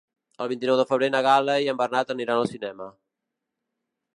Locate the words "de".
0.79-0.85